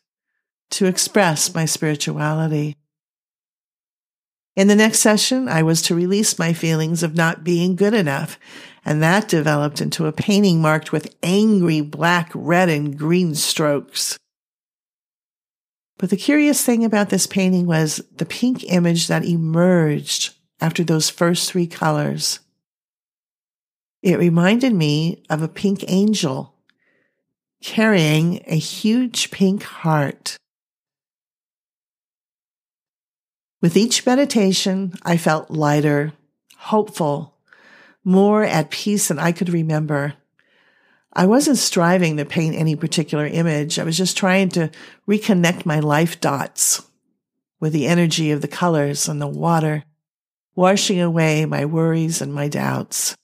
to 0.71 0.87
express 0.87 1.55
my 1.55 1.65
spirituality. 1.65 2.77
In 4.57 4.69
the 4.69 4.77
next 4.77 5.01
session, 5.01 5.49
I 5.49 5.63
was 5.63 5.83
to 5.83 5.95
release 5.95 6.39
my 6.39 6.53
feelings 6.53 7.03
of 7.03 7.17
not 7.17 7.43
being 7.43 7.75
good 7.75 7.95
enough, 7.95 8.39
and 8.85 9.03
that 9.03 9.29
developed 9.29 9.81
into 9.81 10.07
a 10.07 10.13
painting 10.13 10.61
marked 10.61 10.93
with 10.93 11.15
angry 11.23 11.81
black, 11.81 12.31
red, 12.35 12.69
and 12.69 12.97
green 12.97 13.35
strokes. 13.35 14.17
But 15.99 16.11
the 16.11 16.17
curious 16.17 16.65
thing 16.65 16.85
about 16.85 17.11
this 17.11 17.27
painting 17.27 17.67
was 17.67 18.03
the 18.17 18.27
pink 18.27 18.65
image 18.65 19.09
that 19.09 19.25
emerged 19.25 20.35
after 20.65 20.83
those 20.83 21.11
first 21.11 21.53
three 21.53 21.67
colors. 21.67 22.41
It 24.03 24.19
reminded 24.19 24.73
me 24.73 25.23
of 25.29 25.43
a 25.43 25.49
pink 25.49 25.85
angel 25.89 26.55
carrying 27.63 28.43
a 28.47 28.57
huge 28.57 29.31
pink 29.31 29.63
heart. 29.63 30.39
With 33.61 33.77
each 33.77 34.07
meditation, 34.07 34.95
I 35.03 35.19
felt 35.19 35.51
lighter, 35.51 36.15
hopeful, 36.57 37.37
more 38.03 38.43
at 38.43 38.71
peace 38.71 39.09
than 39.09 39.19
I 39.19 39.33
could 39.33 39.51
remember. 39.51 40.15
I 41.13 41.27
wasn't 41.27 41.59
striving 41.59 42.17
to 42.17 42.25
paint 42.25 42.57
any 42.57 42.75
particular 42.75 43.27
image. 43.27 43.79
I 43.79 43.85
was 43.85 43.99
just 43.99 44.17
trying 44.17 44.49
to 44.51 44.71
reconnect 45.07 45.67
my 45.67 45.81
life 45.81 46.23
dots 46.23 46.89
with 47.61 47.75
the 47.75 47.87
energy 47.87 48.31
of 48.31 48.41
the 48.41 48.49
colors 48.49 49.09
and 49.09 49.21
the 49.21 49.27
water, 49.27 49.85
washing 50.55 51.01
away 51.01 51.45
my 51.45 51.65
worries 51.65 52.21
and 52.21 52.33
my 52.33 52.49
doubts. 52.49 53.15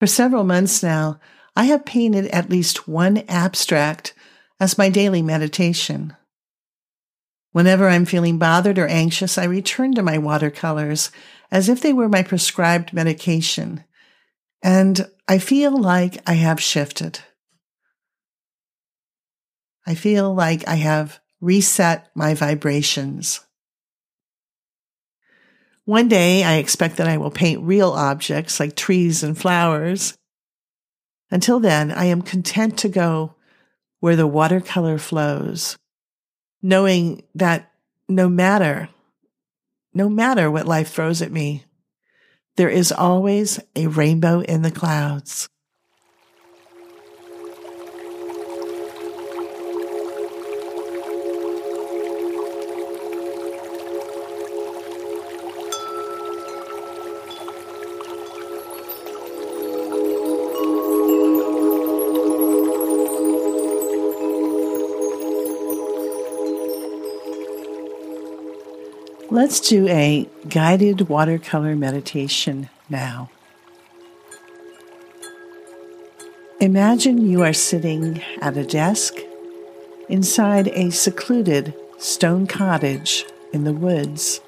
For 0.00 0.06
several 0.06 0.44
months 0.44 0.82
now, 0.82 1.18
I 1.56 1.64
have 1.64 1.84
painted 1.84 2.26
at 2.26 2.50
least 2.50 2.86
one 2.86 3.24
abstract 3.28 4.14
as 4.60 4.78
my 4.78 4.88
daily 4.88 5.22
meditation. 5.22 6.14
Whenever 7.52 7.88
I'm 7.88 8.04
feeling 8.04 8.38
bothered 8.38 8.78
or 8.78 8.86
anxious, 8.86 9.38
I 9.38 9.44
return 9.44 9.94
to 9.94 10.02
my 10.02 10.18
watercolors 10.18 11.10
as 11.50 11.68
if 11.68 11.80
they 11.80 11.92
were 11.92 12.08
my 12.08 12.22
prescribed 12.22 12.92
medication. 12.92 13.82
And 14.62 15.08
I 15.26 15.38
feel 15.38 15.76
like 15.76 16.18
I 16.28 16.34
have 16.34 16.60
shifted. 16.60 17.20
I 19.86 19.94
feel 19.94 20.34
like 20.34 20.68
I 20.68 20.76
have 20.76 21.18
reset 21.40 22.08
my 22.14 22.34
vibrations. 22.34 23.40
One 25.88 26.06
day 26.06 26.44
I 26.44 26.56
expect 26.56 26.98
that 26.98 27.08
I 27.08 27.16
will 27.16 27.30
paint 27.30 27.62
real 27.62 27.92
objects 27.92 28.60
like 28.60 28.76
trees 28.76 29.22
and 29.22 29.38
flowers. 29.38 30.18
Until 31.30 31.60
then, 31.60 31.92
I 31.92 32.04
am 32.04 32.20
content 32.20 32.76
to 32.80 32.90
go 32.90 33.36
where 34.00 34.14
the 34.14 34.26
watercolor 34.26 34.98
flows 34.98 35.78
knowing 36.60 37.22
that 37.34 37.72
no 38.06 38.28
matter, 38.28 38.90
no 39.94 40.10
matter 40.10 40.50
what 40.50 40.66
life 40.66 40.92
throws 40.92 41.22
at 41.22 41.32
me, 41.32 41.64
there 42.56 42.68
is 42.68 42.92
always 42.92 43.58
a 43.74 43.86
rainbow 43.86 44.40
in 44.40 44.60
the 44.60 44.70
clouds. 44.70 45.48
Let's 69.30 69.60
do 69.60 69.86
a 69.88 70.26
guided 70.48 71.10
watercolor 71.10 71.76
meditation 71.76 72.70
now. 72.88 73.28
Imagine 76.62 77.18
you 77.18 77.42
are 77.42 77.52
sitting 77.52 78.22
at 78.40 78.56
a 78.56 78.64
desk 78.64 79.14
inside 80.08 80.68
a 80.68 80.90
secluded 80.90 81.74
stone 81.98 82.46
cottage 82.46 83.26
in 83.52 83.64
the 83.64 83.74
woods, 83.74 84.40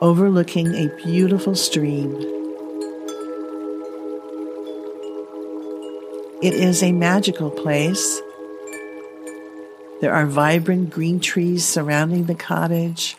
overlooking 0.00 0.74
a 0.74 0.88
beautiful 1.04 1.54
stream. 1.54 2.14
It 6.42 6.54
is 6.54 6.82
a 6.82 6.92
magical 6.92 7.50
place. 7.50 8.22
There 10.00 10.14
are 10.14 10.26
vibrant 10.26 10.90
green 10.90 11.20
trees 11.20 11.64
surrounding 11.64 12.24
the 12.24 12.34
cottage 12.34 13.16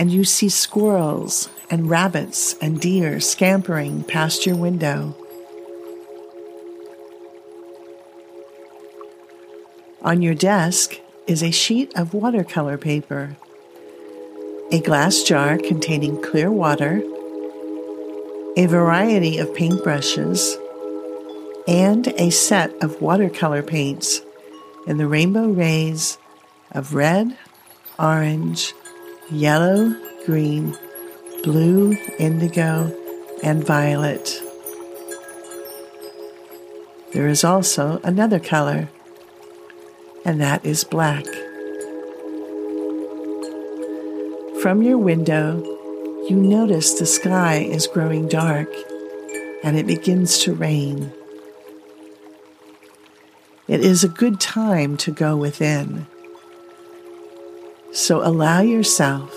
and 0.00 0.10
you 0.10 0.24
see 0.24 0.48
squirrels 0.48 1.50
and 1.70 1.90
rabbits 1.90 2.54
and 2.54 2.80
deer 2.80 3.20
scampering 3.20 4.02
past 4.02 4.46
your 4.46 4.56
window. 4.56 5.14
On 10.00 10.22
your 10.22 10.34
desk 10.34 10.98
is 11.26 11.42
a 11.42 11.50
sheet 11.50 11.92
of 11.94 12.14
watercolor 12.14 12.78
paper, 12.78 13.36
a 14.72 14.80
glass 14.80 15.22
jar 15.22 15.58
containing 15.58 16.22
clear 16.22 16.50
water, 16.50 17.02
a 18.56 18.64
variety 18.64 19.36
of 19.36 19.48
paintbrushes, 19.48 20.56
and 21.68 22.08
a 22.16 22.30
set 22.30 22.72
of 22.82 23.02
watercolor 23.02 23.62
paints 23.62 24.22
in 24.86 24.98
the 24.98 25.06
rainbow 25.06 25.48
rays 25.48 26.18
of 26.72 26.94
red, 26.94 27.36
orange, 27.98 28.74
yellow, 29.30 29.94
green, 30.26 30.76
blue, 31.42 31.96
indigo, 32.18 32.96
and 33.42 33.66
violet. 33.66 34.40
There 37.12 37.28
is 37.28 37.44
also 37.44 38.00
another 38.04 38.38
color, 38.38 38.88
and 40.24 40.40
that 40.40 40.64
is 40.64 40.84
black. 40.84 41.24
From 44.62 44.82
your 44.82 44.98
window, 44.98 45.62
you 46.28 46.36
notice 46.36 46.92
the 46.92 47.06
sky 47.06 47.56
is 47.56 47.86
growing 47.86 48.28
dark 48.28 48.68
and 49.64 49.76
it 49.76 49.86
begins 49.86 50.38
to 50.40 50.54
rain. 50.54 51.12
It 53.70 53.82
is 53.82 54.02
a 54.02 54.08
good 54.08 54.40
time 54.40 54.96
to 54.96 55.12
go 55.12 55.36
within. 55.36 56.08
So 57.92 58.20
allow 58.20 58.62
yourself 58.62 59.32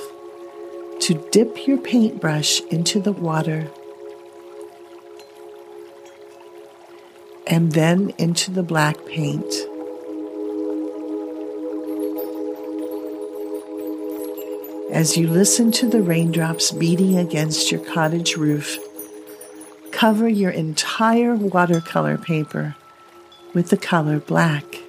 to 1.02 1.24
dip 1.32 1.67
your 1.67 1.78
paintbrush 1.78 2.60
into 2.72 3.00
the 3.00 3.12
water 3.12 3.69
and 7.46 7.74
then 7.74 8.12
into 8.17 8.50
the 8.50 8.63
black 8.63 9.06
paint. 9.06 9.54
As 14.91 15.15
you 15.15 15.28
listen 15.28 15.72
to 15.74 15.88
the 15.88 16.02
raindrops 16.02 16.72
beating 16.72 17.19
against 17.19 17.72
your 17.72 17.86
cottage 17.86 18.36
roof, 18.36 18.80
cover 19.91 20.28
your 20.28 20.50
entire 20.50 21.36
watercolor 21.36 22.17
paper 22.17 22.76
with 23.54 23.70
the 23.70 23.78
color 23.78 24.20
black. 24.20 24.80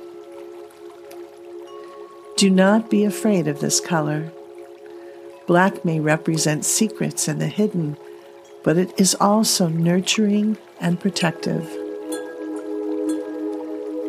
Do 2.37 2.51
not 2.51 2.91
be 2.91 3.05
afraid 3.05 3.47
of 3.47 3.61
this 3.61 3.81
color. 3.81 4.33
Black 5.47 5.85
may 5.85 6.01
represent 6.01 6.65
secrets 6.65 7.29
and 7.29 7.41
the 7.41 7.47
hidden, 7.47 7.97
but 8.63 8.77
it 8.77 8.99
is 8.99 9.15
also 9.21 9.69
nurturing 9.69 10.59
and 10.81 10.99
protective. 10.99 11.65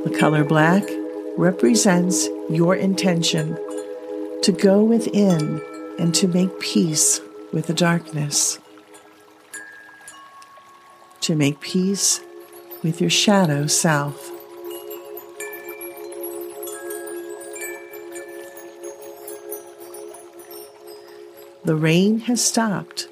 The 0.06 0.16
color 0.18 0.44
black 0.44 0.84
represents 1.38 2.28
your 2.50 2.76
intention 2.76 3.56
to 4.44 4.52
go 4.52 4.84
within 4.84 5.62
and 6.00 6.16
to 6.16 6.28
make 6.28 6.60
peace 6.60 7.20
with 7.52 7.68
the 7.68 7.74
darkness, 7.74 8.60
to 11.22 11.36
make 11.36 11.60
peace 11.60 12.22
with 12.84 13.02
your 13.02 13.10
shadow 13.10 13.68
self. 13.68 14.32
The 21.66 21.76
rain 21.76 22.20
has 22.20 22.46
stopped, 22.46 23.08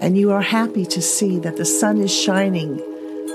and 0.00 0.16
you 0.16 0.32
are 0.32 0.40
happy 0.40 0.86
to 0.86 1.02
see 1.02 1.38
that 1.40 1.58
the 1.58 1.66
sun 1.66 2.00
is 2.00 2.10
shining 2.10 2.78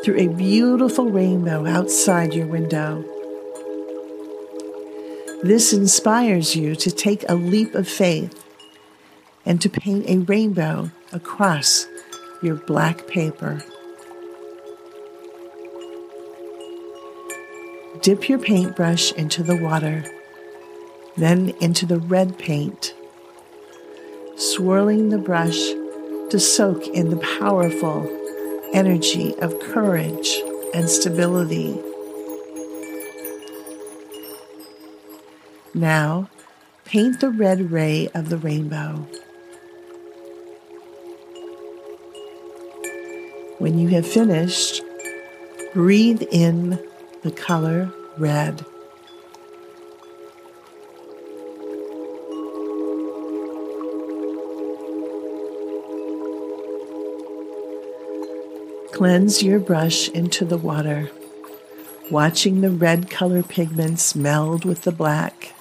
through 0.03 0.17
a 0.17 0.27
beautiful 0.27 1.11
rainbow 1.11 1.67
outside 1.67 2.33
your 2.33 2.47
window. 2.47 3.05
This 5.43 5.71
inspires 5.71 6.55
you 6.55 6.75
to 6.77 6.89
take 6.89 7.29
a 7.29 7.35
leap 7.35 7.75
of 7.75 7.87
faith 7.87 8.43
and 9.45 9.61
to 9.61 9.69
paint 9.69 10.09
a 10.09 10.17
rainbow 10.17 10.89
across 11.13 11.85
your 12.41 12.55
black 12.55 13.05
paper. 13.05 13.63
Dip 18.01 18.27
your 18.27 18.39
paintbrush 18.39 19.11
into 19.11 19.43
the 19.43 19.57
water, 19.57 20.03
then 21.17 21.49
into 21.61 21.85
the 21.85 21.99
red 21.99 22.39
paint, 22.39 22.95
swirling 24.41 25.09
the 25.09 25.19
brush 25.19 25.69
to 26.31 26.39
soak 26.39 26.87
in 26.87 27.11
the 27.11 27.37
powerful 27.39 28.09
energy 28.73 29.37
of 29.37 29.59
courage 29.59 30.41
and 30.73 30.89
stability. 30.89 31.79
Now, 35.75 36.27
paint 36.85 37.19
the 37.19 37.29
red 37.29 37.71
ray 37.71 38.09
of 38.15 38.29
the 38.29 38.37
rainbow. 38.37 39.07
When 43.59 43.77
you 43.77 43.89
have 43.89 44.07
finished, 44.07 44.81
breathe 45.75 46.23
in 46.31 46.83
the 47.21 47.31
color 47.31 47.91
red. 48.17 48.65
Cleanse 59.01 59.41
your 59.41 59.59
brush 59.59 60.09
into 60.09 60.45
the 60.45 60.59
water, 60.59 61.09
watching 62.11 62.61
the 62.61 62.69
red 62.69 63.09
color 63.09 63.41
pigments 63.41 64.13
meld 64.13 64.63
with 64.63 64.83
the 64.83 64.91
black. 64.91 65.55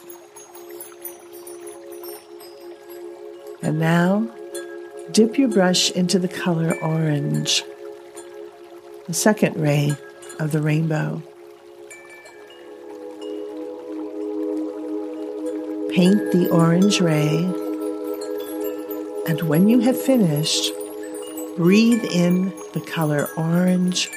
And 3.62 3.78
now, 3.78 4.30
dip 5.12 5.38
your 5.38 5.48
brush 5.48 5.90
into 5.92 6.18
the 6.18 6.28
color 6.28 6.78
orange, 6.82 7.64
the 9.06 9.14
second 9.14 9.56
ray 9.56 9.96
of 10.38 10.52
the 10.52 10.60
rainbow. 10.60 11.22
Paint 15.94 16.30
the 16.32 16.50
orange 16.52 17.00
ray, 17.00 17.38
and 19.26 19.40
when 19.48 19.66
you 19.66 19.80
have 19.80 19.98
finished, 19.98 20.74
Breathe 21.56 22.04
in 22.04 22.50
the 22.72 22.80
color 22.80 23.28
orange 23.36 24.08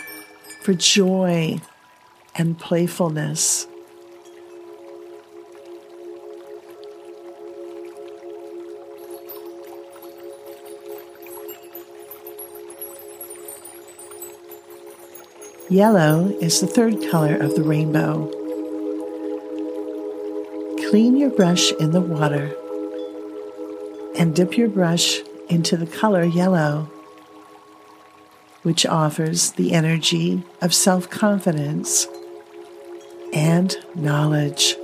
for 0.62 0.74
joy 0.74 1.60
and 2.36 2.58
playfulness. 2.58 3.68
Yellow 15.70 16.28
is 16.40 16.62
the 16.62 16.68
third 16.68 17.10
color 17.10 17.36
of 17.36 17.56
the 17.56 17.64
rainbow. 17.64 18.30
Clean 20.90 21.18
your 21.18 21.32
brush 21.32 21.72
in 21.80 21.92
the 21.92 22.02
water 22.02 22.56
and 24.16 24.36
dip 24.36 24.56
your 24.56 24.70
brush 24.70 25.22
into 25.50 25.76
the 25.76 25.88
color 25.88 26.24
yellow 26.24 26.93
which 28.64 28.86
offers 28.86 29.52
the 29.52 29.74
energy 29.74 30.44
of 30.62 30.74
self 30.74 31.10
confidence 31.10 32.08
and 33.34 33.78
knowledge. 33.96 34.76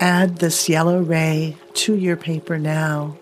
Add 0.00 0.36
this 0.36 0.68
yellow 0.68 1.00
ray 1.00 1.56
to 1.74 1.94
your 1.94 2.16
paper 2.16 2.58
now. 2.58 3.16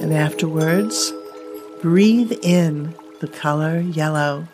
And 0.00 0.12
afterwards, 0.12 1.12
breathe 1.82 2.32
in 2.42 2.94
the 3.20 3.28
color 3.28 3.80
yellow. 3.80 4.46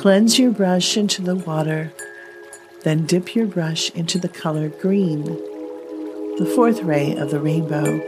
Cleanse 0.00 0.38
your 0.38 0.50
brush 0.50 0.96
into 0.96 1.20
the 1.20 1.36
water, 1.36 1.92
then 2.84 3.04
dip 3.04 3.34
your 3.34 3.46
brush 3.46 3.90
into 3.90 4.18
the 4.18 4.30
color 4.30 4.70
green, 4.70 5.24
the 5.24 6.50
fourth 6.56 6.82
ray 6.82 7.14
of 7.14 7.30
the 7.30 7.38
rainbow. 7.38 7.98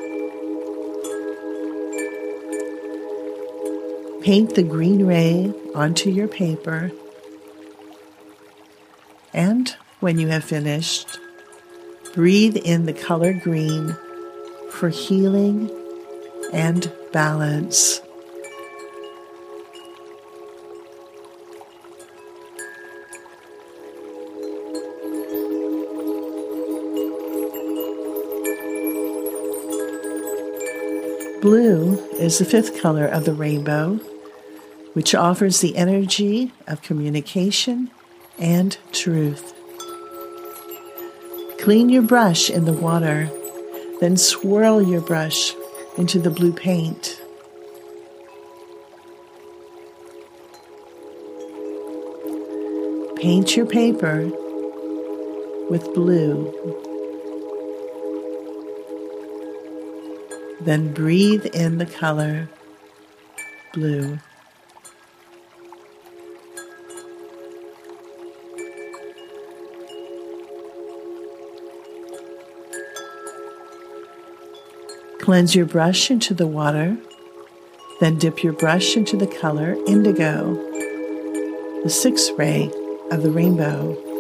Paint 4.23 4.55
the 4.55 4.63
green 4.63 5.05
ray 5.05 5.53
onto 5.75 6.09
your 6.09 6.29
paper, 6.29 6.91
and 9.35 9.77
when 10.01 10.19
you 10.19 10.29
have 10.29 10.45
finished, 10.45 11.19
breathe 12.15 12.57
in 12.57 12.87
the 12.87 12.95
color 12.95 13.35
green 13.35 13.95
for 14.71 14.89
healing 14.89 15.71
and 16.55 16.91
balance. 17.13 18.02
Blue 31.43 31.99
is 32.21 32.39
the 32.39 32.45
fifth 32.45 32.81
color 32.81 33.05
of 33.05 33.25
the 33.25 33.33
rainbow, 33.33 33.95
which 34.93 35.13
offers 35.13 35.61
the 35.61 35.77
energy 35.77 36.53
of 36.69 36.83
communication 36.83 37.91
and 38.39 38.79
truth. 38.93 39.53
Clean 41.59 41.89
your 41.89 42.03
brush 42.03 42.49
in 42.49 42.65
the 42.65 42.73
water, 42.73 43.29
then 43.99 44.17
swirl 44.17 44.81
your 44.81 45.01
brush 45.01 45.53
into 45.99 46.21
the 46.21 46.31
blue 46.31 46.53
paint. 46.53 47.21
Paint 53.17 53.57
your 53.57 53.67
paper 53.67 54.31
with 55.69 55.93
blue. 55.93 56.92
Then 60.65 60.93
breathe 60.93 61.47
in 61.47 61.79
the 61.79 61.87
color 61.87 62.49
blue. 63.73 64.19
Cleanse 75.21 75.57
your 75.57 75.67
brush 75.67 76.11
into 76.11 76.33
the 76.33 76.47
water, 76.47 76.97
then 78.01 78.19
dip 78.19 78.45
your 78.45 78.53
brush 78.53 78.97
into 78.97 79.17
the 79.17 79.27
color 79.27 79.77
indigo, 79.89 80.55
the 81.83 81.91
sixth 81.91 82.31
ray 82.39 82.71
of 83.11 83.23
the 83.25 83.31
rainbow. 83.33 84.12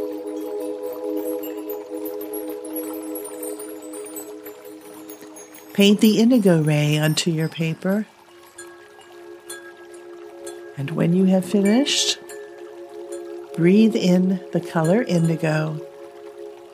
Paint 5.75 6.01
the 6.01 6.19
indigo 6.19 6.63
ray 6.63 6.99
onto 6.99 7.31
your 7.31 7.49
paper. 7.49 8.07
And 10.77 10.91
when 10.91 11.15
you 11.15 11.25
have 11.27 11.47
finished, 11.47 12.19
breathe 13.57 13.97
in 13.97 14.41
the 14.53 14.61
color 14.61 15.03
indigo 15.03 15.81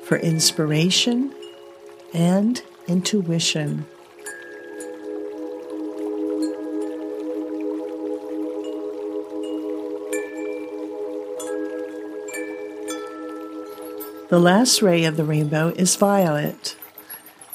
for 0.03 0.17
inspiration 0.17 1.33
and 2.13 2.61
intuition. 2.89 3.87
The 14.29 14.41
last 14.41 14.83
ray 14.83 15.05
of 15.05 15.17
the 15.17 15.25
rainbow 15.25 15.69
is 15.69 15.95
violet, 15.95 16.77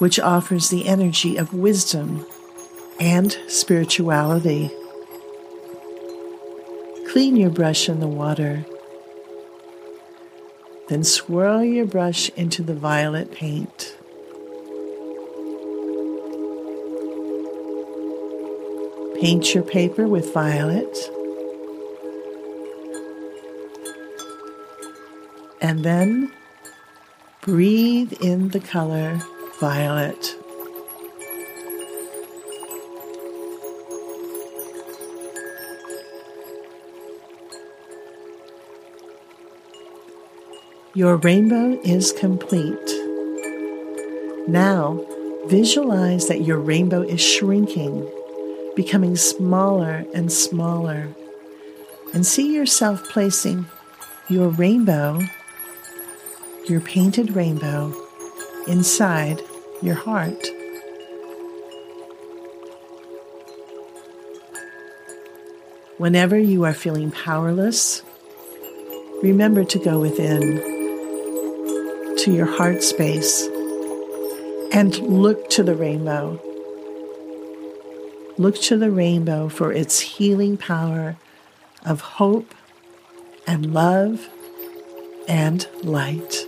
which 0.04 0.20
offers 0.20 0.68
the 0.68 0.86
energy 0.86 1.38
of 1.38 1.54
wisdom 1.54 2.26
and 3.00 3.38
spirituality. 3.48 4.70
Clean 7.08 7.38
your 7.38 7.50
brush 7.50 7.88
in 7.88 8.02
the 8.02 8.08
water. 8.10 8.66
Then 10.90 11.06
swirl 11.06 11.64
your 11.64 11.86
brush 11.86 12.28
into 12.32 12.64
the 12.64 12.76
violet 12.76 13.32
paint. 13.32 13.96
Paint 19.22 19.54
your 19.54 19.64
paper 19.64 20.06
with 20.06 20.34
violet. 20.34 20.98
And 25.62 25.86
then 25.86 26.34
Breathe 27.46 28.14
in 28.22 28.50
the 28.50 28.62
color 28.62 29.20
violet. 29.64 30.36
Your 40.94 41.16
rainbow 41.16 41.80
is 41.86 42.12
complete. 42.12 42.90
Now, 44.50 45.00
visualize 45.48 46.28
that 46.28 46.42
your 46.42 46.60
rainbow 46.60 47.02
is 47.02 47.22
shrinking, 47.22 48.06
becoming 48.76 49.16
smaller 49.16 50.04
and 50.14 50.30
smaller, 50.30 51.08
and 52.14 52.26
see 52.26 52.54
yourself 52.54 53.02
placing 53.14 53.66
your 54.28 54.50
rainbow 54.50 55.22
your 56.68 56.82
painted 56.82 57.36
rainbow 57.36 57.94
inside 58.68 59.42
your 59.84 59.96
heart. 59.96 60.48
Whenever 65.98 66.38
you 66.38 66.64
are 66.64 66.74
feeling 66.74 67.12
powerless, 67.12 68.02
remember 69.22 69.66
to 69.66 69.80
go 69.80 70.00
within 70.00 70.58
to 72.18 72.32
your 72.32 72.46
heart 72.46 72.82
space 72.82 73.48
and 74.72 74.98
look 75.00 75.50
to 75.50 75.64
the 75.64 75.76
rainbow. 75.76 76.42
Look 78.38 78.56
to 78.62 78.78
the 78.78 78.90
rainbow 78.90 79.50
for 79.50 79.74
its 79.74 80.00
healing 80.00 80.58
power 80.58 81.18
of 81.86 82.02
hope 82.02 82.56
and 83.46 83.74
love 83.74 84.30
and 85.28 85.68
light. 85.84 86.48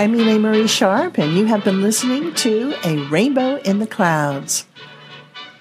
I'm 0.00 0.14
Elaine 0.14 0.40
Marie 0.40 0.66
Sharp, 0.66 1.18
and 1.18 1.36
you 1.36 1.44
have 1.44 1.62
been 1.62 1.82
listening 1.82 2.32
to 2.36 2.74
A 2.84 2.96
Rainbow 3.10 3.56
in 3.56 3.80
the 3.80 3.86
Clouds. 3.86 4.66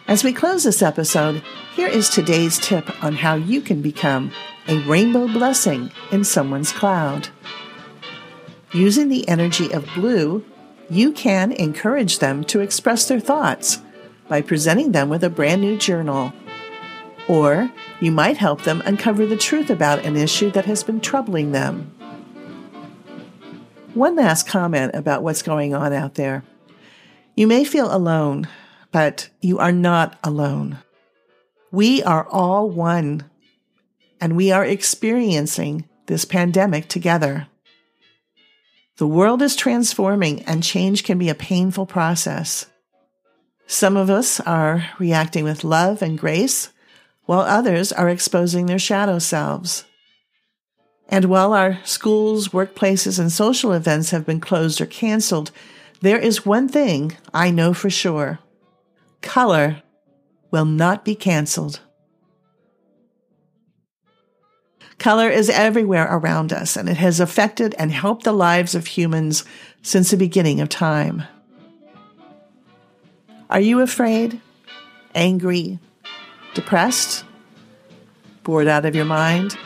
As 0.07 0.23
we 0.23 0.31
close 0.31 0.63
this 0.63 0.81
episode, 0.81 1.43
here 1.75 1.89
is 1.89 2.07
today's 2.07 2.57
tip 2.57 3.03
on 3.03 3.15
how 3.15 3.35
you 3.35 3.59
can 3.59 3.81
become 3.81 4.31
a 4.69 4.79
rainbow 4.87 5.27
blessing 5.27 5.91
in 6.09 6.23
someone's 6.23 6.71
cloud. 6.71 7.27
Using 8.71 9.09
the 9.09 9.27
energy 9.27 9.73
of 9.73 9.93
blue, 9.93 10.45
you 10.89 11.11
can 11.11 11.51
encourage 11.51 12.19
them 12.19 12.45
to 12.45 12.61
express 12.61 13.09
their 13.09 13.19
thoughts 13.19 13.81
by 14.29 14.39
presenting 14.41 14.93
them 14.93 15.09
with 15.09 15.25
a 15.25 15.29
brand 15.29 15.59
new 15.59 15.77
journal. 15.77 16.31
Or 17.27 17.69
you 17.99 18.13
might 18.13 18.37
help 18.37 18.61
them 18.61 18.81
uncover 18.85 19.25
the 19.25 19.35
truth 19.35 19.69
about 19.69 20.05
an 20.05 20.15
issue 20.15 20.49
that 20.51 20.63
has 20.63 20.81
been 20.81 21.01
troubling 21.01 21.51
them. 21.51 21.93
One 23.95 24.15
last 24.15 24.47
comment 24.47 24.93
about 24.93 25.23
what's 25.23 25.41
going 25.41 25.73
on 25.73 25.93
out 25.93 26.13
there. 26.13 26.43
You 27.35 27.47
may 27.47 27.63
feel 27.63 27.93
alone, 27.93 28.47
but 28.91 29.29
you 29.41 29.57
are 29.57 29.71
not 29.71 30.17
alone. 30.23 30.77
We 31.71 32.03
are 32.03 32.27
all 32.27 32.69
one, 32.69 33.29
and 34.21 34.35
we 34.35 34.51
are 34.51 34.63
experiencing 34.63 35.89
this 36.05 36.23
pandemic 36.23 36.87
together. 36.87 37.47
The 38.97 39.07
world 39.07 39.41
is 39.41 39.55
transforming, 39.55 40.43
and 40.43 40.63
change 40.63 41.03
can 41.03 41.17
be 41.17 41.29
a 41.29 41.35
painful 41.35 41.87
process. 41.87 42.67
Some 43.65 43.97
of 43.97 44.09
us 44.09 44.39
are 44.41 44.87
reacting 44.99 45.43
with 45.43 45.63
love 45.63 46.01
and 46.01 46.17
grace, 46.17 46.69
while 47.25 47.41
others 47.41 47.91
are 47.91 48.09
exposing 48.09 48.67
their 48.67 48.79
shadow 48.79 49.17
selves. 49.19 49.85
And 51.09 51.25
while 51.25 51.53
our 51.53 51.79
schools, 51.83 52.49
workplaces, 52.49 53.19
and 53.19 53.31
social 53.31 53.73
events 53.73 54.11
have 54.11 54.25
been 54.25 54.39
closed 54.39 54.79
or 54.79 54.85
canceled, 54.85 55.51
there 56.01 56.19
is 56.19 56.45
one 56.45 56.69
thing 56.69 57.17
I 57.33 57.51
know 57.51 57.73
for 57.73 57.89
sure 57.89 58.39
color 59.21 59.81
will 60.51 60.65
not 60.65 61.03
be 61.03 61.13
canceled. 61.13 61.81
Color 64.97 65.29
is 65.29 65.49
everywhere 65.49 66.07
around 66.09 66.51
us, 66.53 66.75
and 66.75 66.89
it 66.89 66.97
has 66.97 67.19
affected 67.19 67.73
and 67.77 67.91
helped 67.91 68.23
the 68.23 68.31
lives 68.31 68.75
of 68.75 68.87
humans 68.87 69.45
since 69.81 70.11
the 70.11 70.17
beginning 70.17 70.59
of 70.59 70.69
time. 70.69 71.23
Are 73.49 73.61
you 73.61 73.81
afraid, 73.81 74.41
angry, 75.15 75.79
depressed, 76.53 77.23
bored 78.43 78.67
out 78.67 78.85
of 78.85 78.95
your 78.95 79.05
mind? 79.05 79.57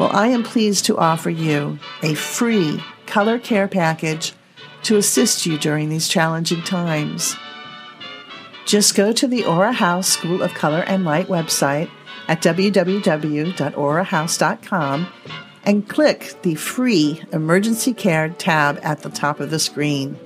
Well, 0.00 0.10
I 0.14 0.28
am 0.28 0.44
pleased 0.44 0.86
to 0.86 0.96
offer 0.96 1.28
you 1.28 1.78
a 2.02 2.14
free 2.14 2.82
color 3.04 3.38
care 3.38 3.68
package 3.68 4.32
to 4.84 4.96
assist 4.96 5.44
you 5.44 5.58
during 5.58 5.90
these 5.90 6.08
challenging 6.08 6.62
times. 6.62 7.36
Just 8.64 8.94
go 8.94 9.12
to 9.12 9.28
the 9.28 9.44
Aura 9.44 9.72
House 9.72 10.08
School 10.08 10.40
of 10.40 10.54
Color 10.54 10.84
and 10.86 11.04
Light 11.04 11.26
website 11.26 11.90
at 12.28 12.40
www.aurahouse.com 12.40 15.06
and 15.64 15.86
click 15.86 16.34
the 16.40 16.54
free 16.54 17.22
Emergency 17.30 17.92
Care 17.92 18.30
tab 18.30 18.80
at 18.82 19.00
the 19.00 19.10
top 19.10 19.38
of 19.38 19.50
the 19.50 19.58
screen. 19.58 20.18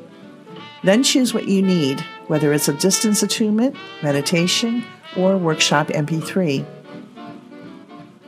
Then 0.85 1.03
choose 1.03 1.35
what 1.35 1.49
you 1.49 1.63
need, 1.63 1.99
whether 2.29 2.53
it's 2.53 2.69
a 2.69 2.75
distance 2.75 3.25
attunement, 3.25 3.75
meditation, 4.05 4.85
or 5.17 5.37
workshop 5.37 5.89
MP3. 5.89 6.65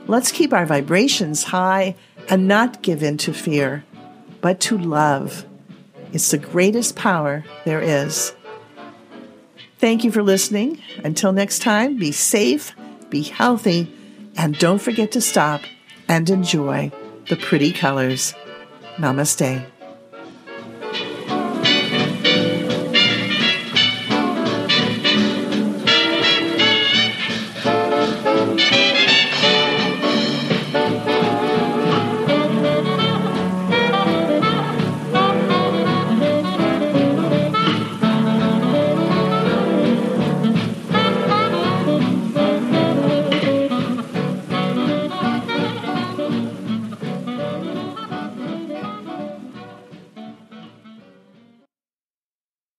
Let's 0.09 0.31
keep 0.31 0.53
our 0.53 0.67
vibrations 0.67 1.45
high 1.45 1.97
and 2.29 2.47
not 2.47 2.83
give 2.83 3.03
in 3.03 3.17
to 3.19 3.33
fear, 3.33 3.85
but 4.41 4.61
to 4.61 4.79
love. 4.79 5.45
It's 6.13 6.31
the 6.31 6.39
greatest 6.39 6.97
power 6.97 7.45
there 7.65 7.81
is. 7.81 8.35
Thank 9.79 10.05
you 10.05 10.13
for 10.13 10.23
listening. 10.23 10.81
Until 11.05 11.33
next 11.33 11.61
time, 11.61 11.99
be 11.99 12.13
safe, 12.13 12.75
be 13.11 13.23
healthy, 13.23 13.93
and 14.37 14.59
don't 14.59 14.81
forget 14.81 15.13
to 15.13 15.21
stop 15.21 15.63
and 16.09 16.31
enjoy 16.31 16.93
the 17.29 17.37
pretty 17.37 17.73
colors. 17.73 18.35
Namaste. 18.97 19.67